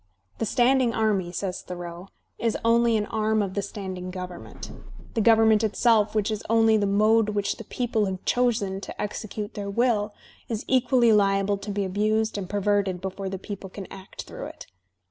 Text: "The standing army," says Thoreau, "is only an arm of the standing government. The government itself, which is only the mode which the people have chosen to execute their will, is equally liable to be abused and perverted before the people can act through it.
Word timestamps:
"The 0.39 0.47
standing 0.47 0.95
army," 0.95 1.31
says 1.31 1.61
Thoreau, 1.61 2.07
"is 2.39 2.57
only 2.65 2.97
an 2.97 3.05
arm 3.05 3.43
of 3.43 3.53
the 3.53 3.61
standing 3.61 4.09
government. 4.09 4.71
The 5.13 5.21
government 5.21 5.63
itself, 5.63 6.15
which 6.15 6.31
is 6.31 6.41
only 6.49 6.75
the 6.75 6.87
mode 6.87 7.29
which 7.29 7.57
the 7.57 7.63
people 7.63 8.07
have 8.07 8.25
chosen 8.25 8.81
to 8.81 8.99
execute 8.99 9.53
their 9.53 9.69
will, 9.69 10.15
is 10.49 10.65
equally 10.67 11.13
liable 11.13 11.59
to 11.59 11.69
be 11.69 11.85
abused 11.85 12.35
and 12.39 12.49
perverted 12.49 12.99
before 12.99 13.29
the 13.29 13.37
people 13.37 13.69
can 13.69 13.85
act 13.91 14.23
through 14.23 14.47
it. 14.47 14.65